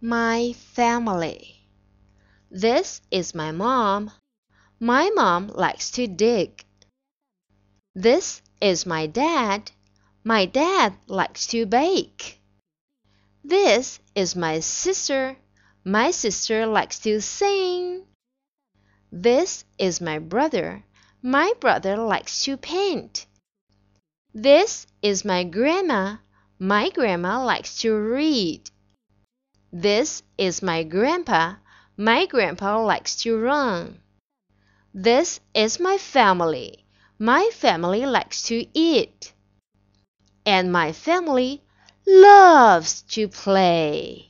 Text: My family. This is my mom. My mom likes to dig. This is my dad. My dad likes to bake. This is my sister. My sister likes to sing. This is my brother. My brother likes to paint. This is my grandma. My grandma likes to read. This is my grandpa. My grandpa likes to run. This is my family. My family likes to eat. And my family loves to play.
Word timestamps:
My 0.00 0.52
family. 0.52 1.56
This 2.52 3.00
is 3.10 3.34
my 3.34 3.50
mom. 3.50 4.12
My 4.78 5.10
mom 5.10 5.48
likes 5.48 5.90
to 5.90 6.06
dig. 6.06 6.64
This 7.96 8.40
is 8.60 8.86
my 8.86 9.08
dad. 9.08 9.72
My 10.22 10.46
dad 10.46 10.94
likes 11.08 11.48
to 11.48 11.66
bake. 11.66 12.40
This 13.42 13.98
is 14.14 14.36
my 14.36 14.60
sister. 14.60 15.36
My 15.84 16.12
sister 16.12 16.64
likes 16.64 17.00
to 17.00 17.20
sing. 17.20 18.04
This 19.10 19.64
is 19.78 20.00
my 20.00 20.20
brother. 20.20 20.84
My 21.22 21.54
brother 21.58 21.96
likes 21.96 22.44
to 22.44 22.56
paint. 22.56 23.26
This 24.32 24.86
is 25.02 25.24
my 25.24 25.42
grandma. 25.42 26.18
My 26.56 26.90
grandma 26.90 27.44
likes 27.44 27.80
to 27.80 27.96
read. 27.96 28.70
This 29.72 30.22
is 30.38 30.62
my 30.62 30.82
grandpa. 30.82 31.56
My 31.96 32.24
grandpa 32.24 32.82
likes 32.82 33.16
to 33.16 33.38
run. 33.38 34.00
This 34.94 35.40
is 35.52 35.78
my 35.78 35.98
family. 35.98 36.86
My 37.18 37.50
family 37.52 38.06
likes 38.06 38.42
to 38.44 38.66
eat. 38.72 39.32
And 40.46 40.72
my 40.72 40.92
family 40.92 41.62
loves 42.06 43.02
to 43.12 43.28
play. 43.28 44.27